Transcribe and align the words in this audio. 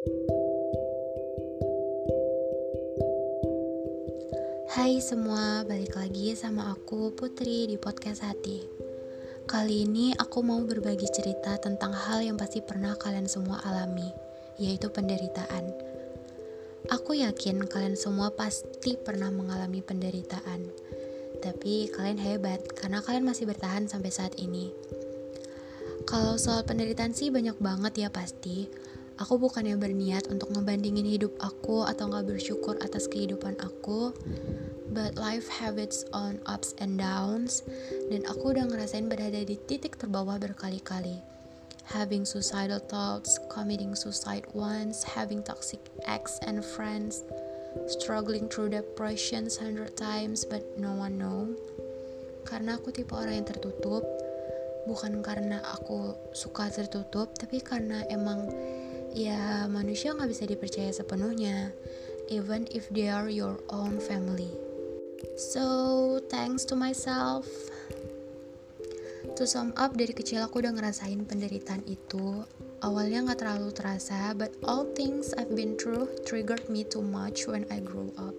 Hai 0.00 0.08
semua, 5.04 5.60
balik 5.68 5.92
lagi 5.92 6.32
sama 6.32 6.72
aku 6.72 7.12
Putri 7.12 7.68
di 7.68 7.76
podcast 7.76 8.24
hati. 8.24 8.64
Kali 9.44 9.84
ini 9.84 10.16
aku 10.16 10.40
mau 10.40 10.64
berbagi 10.64 11.04
cerita 11.12 11.60
tentang 11.60 11.92
hal 11.92 12.24
yang 12.24 12.40
pasti 12.40 12.64
pernah 12.64 12.96
kalian 12.96 13.28
semua 13.28 13.60
alami, 13.60 14.08
yaitu 14.56 14.88
penderitaan. 14.88 15.68
Aku 16.88 17.20
yakin 17.20 17.68
kalian 17.68 17.92
semua 17.92 18.32
pasti 18.32 18.96
pernah 18.96 19.28
mengalami 19.28 19.84
penderitaan. 19.84 20.64
Tapi 21.44 21.92
kalian 21.92 22.16
hebat 22.16 22.64
karena 22.72 23.04
kalian 23.04 23.28
masih 23.28 23.44
bertahan 23.44 23.84
sampai 23.84 24.08
saat 24.08 24.32
ini. 24.40 24.72
Kalau 26.08 26.40
soal 26.40 26.64
penderitaan 26.64 27.12
sih 27.12 27.28
banyak 27.28 27.60
banget 27.60 28.00
ya 28.00 28.08
pasti. 28.08 28.88
Aku 29.20 29.36
bukannya 29.36 29.76
berniat 29.76 30.32
untuk 30.32 30.48
ngebandingin 30.56 31.04
hidup 31.04 31.36
aku 31.44 31.84
atau 31.84 32.08
nggak 32.08 32.24
bersyukur 32.24 32.80
atas 32.80 33.04
kehidupan 33.04 33.52
aku, 33.60 34.16
but 34.96 35.20
life 35.20 35.44
have 35.52 35.76
its 35.76 36.08
own 36.16 36.40
ups 36.48 36.72
and 36.80 36.96
downs, 36.96 37.60
dan 38.08 38.24
aku 38.24 38.56
udah 38.56 38.64
ngerasain 38.64 39.12
berada 39.12 39.44
di 39.44 39.60
titik 39.68 40.00
terbawah 40.00 40.40
berkali-kali. 40.40 41.20
Having 41.92 42.24
suicidal 42.24 42.80
thoughts, 42.80 43.36
committing 43.52 43.92
suicide 43.92 44.48
once, 44.56 45.04
having 45.04 45.44
toxic 45.44 45.84
ex 46.08 46.40
and 46.48 46.64
friends, 46.64 47.20
struggling 47.92 48.48
through 48.48 48.72
depressions 48.72 49.60
hundred 49.60 50.00
times, 50.00 50.48
but 50.48 50.64
no 50.80 50.96
one 50.96 51.20
know. 51.20 51.44
Karena 52.48 52.80
aku 52.80 52.88
tipe 52.88 53.12
orang 53.12 53.44
yang 53.44 53.48
tertutup, 53.52 54.00
bukan 54.88 55.20
karena 55.20 55.60
aku 55.76 56.16
suka 56.32 56.72
tertutup, 56.72 57.36
tapi 57.36 57.60
karena 57.60 58.00
emang 58.08 58.48
ya 59.14 59.66
manusia 59.66 60.14
nggak 60.14 60.30
bisa 60.30 60.44
dipercaya 60.46 60.90
sepenuhnya 60.94 61.74
even 62.30 62.64
if 62.70 62.86
they 62.94 63.10
are 63.10 63.26
your 63.26 63.58
own 63.68 63.98
family. 63.98 64.54
So 65.36 66.22
thanks 66.30 66.64
to 66.70 66.78
myself. 66.78 67.44
To 69.36 69.44
sum 69.44 69.74
up 69.76 69.98
dari 69.98 70.14
kecil 70.14 70.46
aku 70.46 70.62
udah 70.62 70.72
ngerasain 70.72 71.26
penderitaan 71.26 71.84
itu. 71.90 72.46
Awalnya 72.80 73.28
nggak 73.28 73.44
terlalu 73.44 73.68
terasa 73.74 74.32
but 74.32 74.54
all 74.64 74.88
things 74.96 75.36
I've 75.36 75.52
been 75.52 75.76
through 75.76 76.08
triggered 76.24 76.70
me 76.72 76.86
too 76.86 77.04
much 77.04 77.44
when 77.44 77.68
I 77.68 77.82
grew 77.82 78.14
up. 78.16 78.32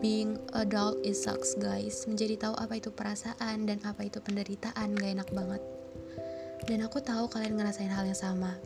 Being 0.00 0.40
adult 0.56 1.04
is 1.04 1.20
sucks 1.20 1.52
guys. 1.58 2.08
Menjadi 2.08 2.48
tahu 2.48 2.54
apa 2.56 2.80
itu 2.80 2.88
perasaan 2.88 3.68
dan 3.68 3.82
apa 3.84 4.08
itu 4.08 4.24
penderitaan 4.24 4.96
gak 4.96 5.10
enak 5.20 5.28
banget. 5.36 5.60
Dan 6.64 6.86
aku 6.86 7.02
tahu 7.04 7.28
kalian 7.28 7.58
ngerasain 7.58 7.92
hal 7.92 8.08
yang 8.08 8.16
sama 8.16 8.56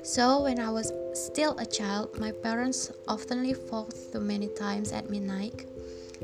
So, 0.00 0.48
when 0.48 0.56
I 0.56 0.72
was 0.72 0.96
still 1.12 1.52
a 1.60 1.68
child, 1.68 2.16
my 2.16 2.32
parents 2.32 2.88
oftenly 3.04 3.52
fought 3.52 3.92
too 4.12 4.24
many 4.24 4.48
times 4.48 4.96
at 4.96 5.12
midnight. 5.12 5.68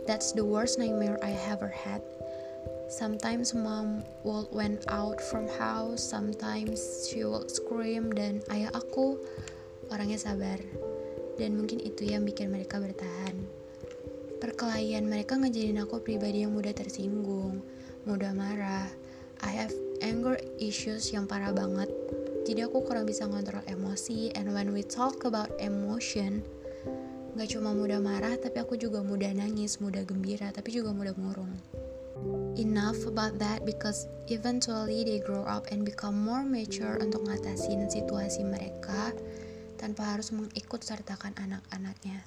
That's 0.08 0.32
the 0.32 0.48
worst 0.48 0.80
nightmare 0.80 1.20
I 1.20 1.36
ever 1.52 1.69
had. 1.69 2.00
Sometimes 2.88 3.52
mom 3.52 4.00
would 4.24 4.48
went 4.48 4.88
out 4.88 5.20
from 5.20 5.44
house, 5.60 6.00
sometimes 6.00 7.04
she 7.04 7.28
would 7.28 7.52
scream 7.52 8.16
dan 8.16 8.41
ayah 8.48 8.72
aku 8.72 9.20
orangnya 9.92 10.24
sabar. 10.24 10.56
Dan 11.36 11.60
mungkin 11.60 11.77
itu 11.84 12.08
yang 12.08 12.24
bikin 12.24 12.48
mereka 12.48 12.80
bertahan. 12.80 13.44
Perkelahian 14.41 15.04
mereka 15.04 15.36
ngejadiin 15.36 15.84
aku 15.84 16.00
pribadi 16.00 16.48
yang 16.48 16.56
mudah 16.56 16.72
tersinggung, 16.72 17.60
mudah 18.08 18.32
marah. 18.32 18.88
I 19.44 19.52
have 19.52 19.74
anger 20.00 20.41
issues 20.56 21.12
yang 21.12 21.28
parah 21.28 21.52
banget 21.52 21.92
jadi 22.47 22.70
aku 22.70 22.86
kurang 22.86 23.11
bisa 23.11 23.27
ngontrol 23.27 23.66
emosi 23.66 24.30
and 24.39 24.55
when 24.55 24.70
we 24.70 24.86
talk 24.86 25.27
about 25.27 25.50
emotion 25.58 26.47
gak 27.34 27.50
cuma 27.50 27.75
mudah 27.75 27.98
marah 27.98 28.38
tapi 28.38 28.62
aku 28.62 28.78
juga 28.78 29.03
mudah 29.03 29.34
nangis 29.34 29.83
mudah 29.83 30.06
gembira 30.06 30.55
tapi 30.55 30.70
juga 30.70 30.94
mudah 30.94 31.12
murung. 31.19 31.50
Enough 32.56 33.04
about 33.12 33.37
that 33.37 33.66
because 33.69 34.09
eventually 34.32 35.04
they 35.04 35.20
grow 35.20 35.44
up 35.44 35.69
and 35.69 35.84
become 35.84 36.16
more 36.16 36.41
mature 36.41 36.97
untuk 36.97 37.28
ngatasin 37.28 37.84
situasi 37.93 38.41
mereka 38.41 39.12
tanpa 39.76 40.16
harus 40.16 40.32
mengikut 40.32 40.81
sertakan 40.81 41.37
anak-anaknya. 41.37 42.25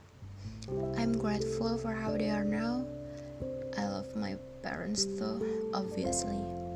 I'm 0.93 1.17
grateful 1.17 1.81
for 1.81 1.97
how 1.97 2.13
they 2.13 2.29
are 2.29 2.45
now. 2.45 2.85
I 3.73 3.89
love 3.89 4.13
my 4.13 4.37
parents 4.61 5.09
too 5.17 5.41
obviously 5.73 6.68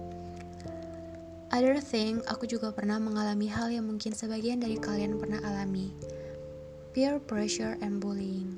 Other 1.54 1.78
thing, 1.78 2.18
aku 2.26 2.50
juga 2.50 2.74
pernah 2.74 2.98
mengalami 2.98 3.46
hal 3.46 3.70
yang 3.70 3.86
mungkin 3.86 4.18
sebagian 4.18 4.58
dari 4.58 4.74
kalian 4.74 5.22
pernah 5.22 5.38
alami. 5.46 5.94
Peer 6.98 7.22
pressure 7.22 7.78
and 7.78 8.02
bullying. 8.02 8.58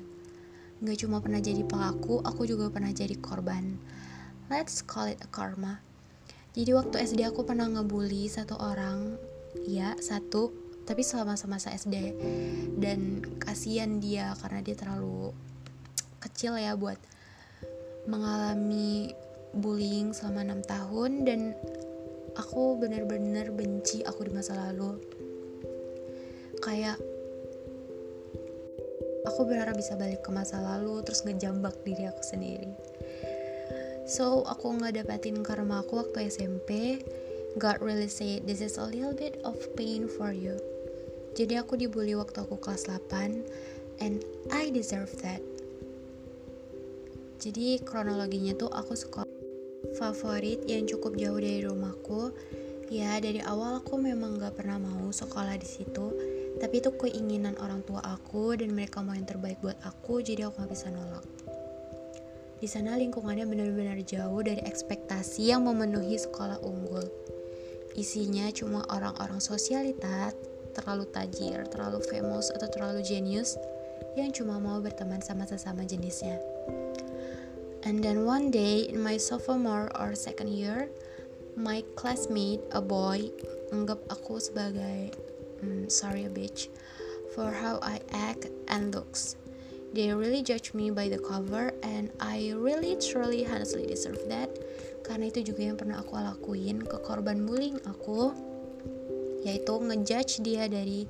Gak 0.80 1.04
cuma 1.04 1.20
pernah 1.20 1.36
jadi 1.36 1.60
pelaku, 1.60 2.24
aku 2.24 2.48
juga 2.48 2.72
pernah 2.72 2.88
jadi 2.88 3.12
korban. 3.20 3.76
Let's 4.48 4.80
call 4.80 5.12
it 5.12 5.20
a 5.20 5.28
karma. 5.28 5.84
Jadi 6.56 6.72
waktu 6.72 7.04
SD 7.04 7.20
aku 7.28 7.44
pernah 7.44 7.68
ngebully 7.68 8.32
satu 8.32 8.56
orang, 8.56 9.20
ya 9.68 9.92
satu, 10.00 10.56
tapi 10.88 11.04
selama 11.04 11.36
masa 11.52 11.76
SD. 11.76 12.16
Dan 12.80 13.20
kasihan 13.36 14.00
dia 14.00 14.32
karena 14.40 14.64
dia 14.64 14.72
terlalu 14.72 15.36
kecil 16.24 16.56
ya 16.56 16.72
buat 16.72 16.96
mengalami 18.08 19.12
bullying 19.52 20.16
selama 20.16 20.48
enam 20.48 20.60
tahun 20.64 21.28
dan 21.28 21.40
aku 22.36 22.76
bener-bener 22.76 23.48
benci 23.52 24.04
aku 24.04 24.28
di 24.28 24.32
masa 24.32 24.56
lalu. 24.56 25.00
Kayak 26.60 27.00
aku 29.28 29.40
berharap 29.48 29.76
bisa 29.76 29.96
balik 29.96 30.22
ke 30.24 30.30
masa 30.32 30.60
lalu 30.60 31.02
terus 31.04 31.24
ngejambak 31.24 31.74
diri 31.82 32.08
aku 32.08 32.22
sendiri. 32.22 32.72
So 34.06 34.46
aku 34.46 34.78
nggak 34.78 35.02
dapatin 35.02 35.42
karma 35.42 35.82
aku 35.82 36.06
waktu 36.06 36.30
SMP 36.30 37.02
God 37.56 37.80
really 37.80 38.06
say 38.12 38.38
this 38.44 38.60
is 38.60 38.76
a 38.76 38.84
little 38.84 39.16
bit 39.16 39.40
of 39.42 39.56
pain 39.74 40.06
for 40.06 40.30
you. 40.30 40.60
Jadi 41.36 41.56
aku 41.56 41.76
dibully 41.76 42.16
waktu 42.16 42.44
aku 42.44 42.60
kelas 42.60 42.88
8 42.88 44.00
and 44.00 44.24
I 44.52 44.68
deserve 44.72 45.12
that. 45.24 45.40
Jadi 47.40 47.80
kronologinya 47.84 48.56
tuh 48.56 48.72
aku 48.72 48.96
sekolah 48.96 49.25
favorit 49.96 50.62
yang 50.68 50.84
cukup 50.84 51.16
jauh 51.16 51.40
dari 51.40 51.64
rumahku. 51.64 52.30
Ya 52.92 53.18
dari 53.18 53.42
awal 53.42 53.82
aku 53.82 53.98
memang 53.98 54.38
gak 54.38 54.62
pernah 54.62 54.78
mau 54.78 55.10
sekolah 55.10 55.56
di 55.58 55.66
situ. 55.66 56.12
Tapi 56.60 56.78
itu 56.78 56.94
keinginan 56.94 57.58
orang 57.58 57.82
tua 57.82 58.04
aku 58.04 58.54
dan 58.54 58.72
mereka 58.76 59.02
mau 59.02 59.16
yang 59.16 59.26
terbaik 59.26 59.58
buat 59.64 59.76
aku 59.82 60.22
jadi 60.22 60.46
aku 60.46 60.62
gak 60.62 60.70
bisa 60.70 60.92
nolak. 60.92 61.24
Di 62.56 62.64
sana 62.64 62.96
lingkungannya 62.96 63.44
benar-benar 63.44 64.00
jauh 64.06 64.40
dari 64.40 64.64
ekspektasi 64.64 65.52
yang 65.52 65.64
memenuhi 65.64 66.16
sekolah 66.16 66.60
unggul. 66.64 67.04
Isinya 67.96 68.48
cuma 68.52 68.84
orang-orang 68.92 69.40
sosialitas 69.40 70.36
terlalu 70.76 71.08
tajir, 71.08 71.64
terlalu 71.72 72.04
famous 72.04 72.52
atau 72.52 72.68
terlalu 72.68 73.00
genius 73.00 73.56
yang 74.16 74.32
cuma 74.32 74.56
mau 74.60 74.80
berteman 74.80 75.20
sama 75.24 75.48
sesama 75.48 75.84
jenisnya. 75.84 76.55
And 77.86 78.02
then 78.02 78.26
one 78.26 78.50
day 78.50 78.90
in 78.90 78.98
my 78.98 79.14
sophomore 79.14 79.94
or 79.94 80.18
second 80.18 80.50
year, 80.50 80.90
my 81.54 81.86
classmate, 81.94 82.58
a 82.74 82.82
boy, 82.82 83.30
anggap 83.70 84.02
aku 84.10 84.42
sebagai 84.42 85.14
mm, 85.62 85.86
sorry 85.86 86.26
a 86.26 86.32
bitch 86.34 86.66
for 87.30 87.54
how 87.54 87.78
I 87.86 88.02
act 88.10 88.50
and 88.66 88.90
looks. 88.90 89.38
They 89.94 90.10
really 90.10 90.42
judge 90.42 90.74
me 90.74 90.90
by 90.90 91.06
the 91.06 91.22
cover 91.22 91.70
and 91.86 92.10
I 92.18 92.58
really 92.58 92.98
truly 92.98 93.46
honestly 93.46 93.86
deserve 93.86 94.18
that 94.34 94.50
karena 95.06 95.30
itu 95.30 95.54
juga 95.54 95.70
yang 95.70 95.78
pernah 95.78 96.02
aku 96.02 96.18
lakuin 96.18 96.82
ke 96.82 96.98
korban 97.06 97.46
bullying 97.46 97.78
aku 97.86 98.34
yaitu 99.46 99.78
ngejudge 99.78 100.42
dia 100.42 100.66
dari 100.66 101.06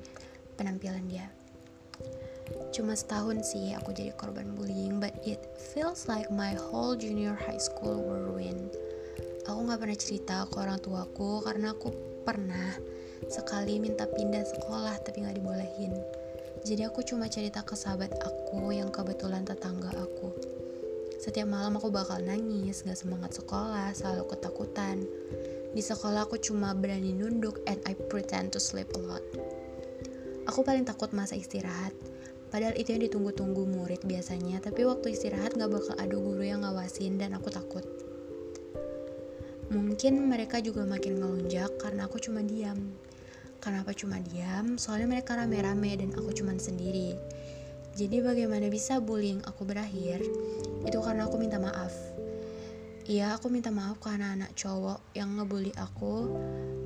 penampilan 0.53 1.09
dia 1.09 1.25
cuma 2.71 2.93
setahun 2.93 3.43
sih 3.43 3.73
aku 3.75 3.95
jadi 3.95 4.11
korban 4.15 4.53
bullying 4.55 4.99
but 4.99 5.15
it 5.23 5.39
feels 5.55 6.05
like 6.11 6.27
my 6.31 6.55
whole 6.55 6.95
junior 6.95 7.35
high 7.35 7.59
school 7.59 7.99
were 8.03 8.23
ruined 8.27 8.71
aku 9.47 9.59
gak 9.67 9.79
pernah 9.79 9.99
cerita 9.99 10.35
ke 10.47 10.55
orang 10.59 10.79
tuaku 10.79 11.43
karena 11.43 11.71
aku 11.71 11.89
pernah 12.27 12.75
sekali 13.31 13.79
minta 13.79 14.05
pindah 14.05 14.43
sekolah 14.43 14.95
tapi 15.03 15.23
gak 15.23 15.39
dibolehin 15.39 15.95
jadi 16.67 16.91
aku 16.91 17.03
cuma 17.03 17.31
cerita 17.31 17.63
ke 17.63 17.73
sahabat 17.73 18.11
aku 18.19 18.75
yang 18.75 18.91
kebetulan 18.91 19.47
tetangga 19.47 19.91
aku 19.95 20.35
setiap 21.17 21.49
malam 21.49 21.73
aku 21.81 21.89
bakal 21.89 22.21
nangis, 22.21 22.85
gak 22.85 22.93
semangat 22.93 23.33
sekolah, 23.33 23.89
selalu 23.97 24.29
ketakutan. 24.29 25.01
Di 25.73 25.81
sekolah 25.81 26.29
aku 26.29 26.37
cuma 26.37 26.77
berani 26.77 27.09
nunduk 27.09 27.57
and 27.65 27.81
I 27.89 27.97
pretend 27.97 28.53
to 28.53 28.61
sleep 28.61 28.93
a 28.93 29.01
lot. 29.01 29.25
Aku 30.45 30.61
paling 30.61 30.85
takut 30.85 31.09
masa 31.17 31.33
istirahat, 31.33 31.91
Padahal 32.47 32.75
itu 32.79 32.95
yang 32.95 33.03
ditunggu-tunggu 33.03 33.67
murid 33.67 34.07
biasanya, 34.07 34.63
tapi 34.63 34.87
waktu 34.87 35.11
istirahat 35.11 35.59
gak 35.59 35.67
bakal 35.67 35.95
ada 35.99 36.15
guru 36.15 36.43
yang 36.47 36.63
ngawasin 36.63 37.19
dan 37.19 37.35
aku 37.35 37.51
takut. 37.51 37.83
Mungkin 39.67 40.31
mereka 40.31 40.63
juga 40.63 40.87
makin 40.87 41.19
ngelunjak 41.19 41.75
karena 41.75 42.07
aku 42.07 42.23
cuma 42.23 42.39
diam. 42.39 42.95
Kenapa 43.59 43.91
cuma 43.91 44.23
diam? 44.23 44.79
Soalnya 44.79 45.11
mereka 45.11 45.35
rame-rame 45.35 45.99
dan 45.99 46.15
aku 46.15 46.31
cuma 46.31 46.55
sendiri. 46.55 47.19
Jadi 47.97 48.23
bagaimana 48.23 48.71
bisa 48.71 49.03
bullying 49.03 49.43
aku 49.43 49.67
berakhir? 49.67 50.23
Itu 50.87 51.03
karena 51.03 51.27
aku 51.27 51.35
minta 51.35 51.59
maaf. 51.59 51.91
Iya, 53.07 53.35
aku 53.35 53.51
minta 53.51 53.67
maaf 53.67 53.99
ke 53.99 54.07
anak-anak 54.07 54.55
cowok 54.55 54.99
yang 55.15 55.35
ngebully 55.35 55.75
aku. 55.75 56.31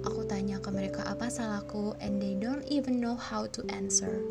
Aku 0.02 0.26
tanya 0.26 0.58
ke 0.58 0.74
mereka 0.74 1.06
apa 1.06 1.30
salahku, 1.30 1.94
and 2.02 2.18
they 2.18 2.34
don't 2.34 2.66
even 2.66 2.98
know 2.98 3.14
how 3.14 3.46
to 3.46 3.62
answer. 3.70 4.22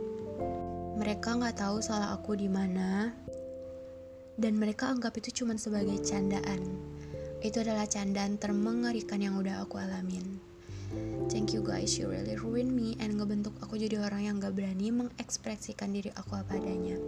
Mereka 1.00 1.40
nggak 1.40 1.56
tahu 1.64 1.80
salah 1.80 2.12
aku 2.12 2.36
di 2.36 2.44
mana, 2.44 3.08
dan 4.36 4.60
mereka 4.60 4.92
anggap 4.92 5.16
itu 5.16 5.40
cuma 5.40 5.56
sebagai 5.56 5.96
candaan. 6.04 6.60
Itu 7.40 7.64
adalah 7.64 7.88
candaan 7.88 8.36
termengerikan 8.36 9.24
yang 9.24 9.40
udah 9.40 9.64
aku 9.64 9.80
alamin. 9.80 10.36
Thank 11.32 11.56
you 11.56 11.64
guys, 11.64 11.96
you 11.96 12.04
really 12.10 12.36
ruin 12.36 12.76
me 12.76 13.00
and 13.00 13.16
ngebentuk 13.16 13.56
aku 13.64 13.80
jadi 13.80 14.02
orang 14.02 14.28
yang 14.28 14.36
gak 14.42 14.52
berani 14.52 14.92
mengekspresikan 14.92 15.88
diri 15.94 16.12
aku 16.12 16.36
apa 16.36 16.60
adanya. 16.60 17.00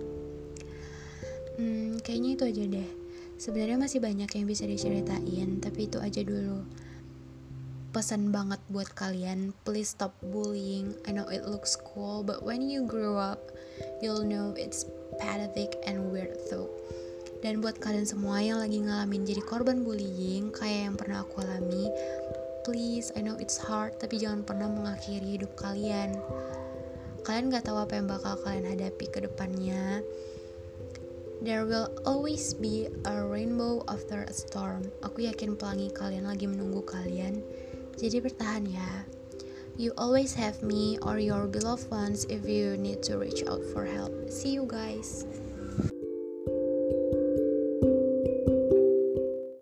Hmm, 1.60 2.00
kayaknya 2.00 2.30
itu 2.40 2.44
aja 2.48 2.62
deh. 2.64 2.88
Sebenarnya 3.36 3.76
masih 3.76 4.00
banyak 4.00 4.30
yang 4.32 4.46
bisa 4.48 4.64
diceritain, 4.64 5.60
tapi 5.60 5.90
itu 5.90 6.00
aja 6.00 6.24
dulu. 6.24 6.64
Pesan 7.92 8.32
banget 8.32 8.56
buat 8.72 8.88
kalian, 8.96 9.52
please 9.68 9.92
stop 9.92 10.16
bullying. 10.32 10.96
I 11.04 11.12
know 11.12 11.28
it 11.28 11.44
looks 11.44 11.76
cool, 11.76 12.24
but 12.24 12.40
when 12.40 12.64
you 12.64 12.88
grow 12.88 13.20
up, 13.20 13.52
you'll 14.00 14.24
know 14.24 14.56
it's 14.56 14.88
pathetic 15.20 15.76
and 15.84 16.08
weird 16.08 16.32
though. 16.48 16.72
Dan 17.44 17.60
buat 17.60 17.84
kalian 17.84 18.08
semua 18.08 18.40
yang 18.40 18.64
lagi 18.64 18.80
ngalamin 18.80 19.28
jadi 19.28 19.44
korban 19.44 19.84
bullying 19.84 20.48
kayak 20.56 20.88
yang 20.88 20.96
pernah 20.96 21.20
aku 21.20 21.44
alami, 21.44 21.92
Please, 22.64 23.12
I 23.12 23.20
know 23.20 23.36
it's 23.36 23.60
hard, 23.60 24.00
tapi 24.00 24.22
jangan 24.22 24.46
pernah 24.46 24.72
mengakhiri 24.72 25.36
hidup 25.36 25.52
kalian. 25.60 26.16
Kalian 27.28 27.52
gak 27.52 27.68
tahu 27.68 27.76
apa 27.76 27.98
yang 27.98 28.08
bakal 28.08 28.40
kalian 28.40 28.72
hadapi 28.72 29.04
ke 29.10 29.20
depannya. 29.20 30.00
There 31.42 31.66
will 31.66 31.90
always 32.06 32.54
be 32.54 32.86
a 33.02 33.20
rainbow 33.20 33.82
after 33.90 34.22
a 34.22 34.32
storm. 34.32 34.88
Aku 35.02 35.26
yakin 35.26 35.58
pelangi 35.58 35.90
kalian 35.90 36.30
lagi 36.30 36.46
menunggu 36.46 36.86
kalian. 36.86 37.42
Jadi 37.98 38.22
bertahan 38.22 38.64
ya. 38.68 38.90
You 39.80 39.96
always 39.96 40.36
have 40.36 40.60
me 40.60 41.00
or 41.00 41.16
your 41.16 41.48
beloved 41.48 41.88
ones 41.88 42.28
if 42.28 42.44
you 42.44 42.76
need 42.76 43.00
to 43.08 43.16
reach 43.16 43.40
out 43.48 43.64
for 43.72 43.88
help. 43.88 44.12
See 44.28 44.52
you 44.52 44.68
guys. 44.68 45.24